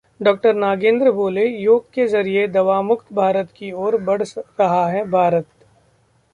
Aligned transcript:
डॉ. 0.21 0.33
नागेंद्र 0.53 1.11
बोले- 1.11 1.51
योग 1.59 1.83
के 1.93 2.07
जरिए 2.07 2.47
दवामुक्त 2.47 3.13
भारत 3.13 3.51
की 3.55 3.71
ओर 3.71 3.97
बढ़ 4.01 4.23
रहा 4.59 4.85
है 4.87 5.03
भारत 5.09 5.45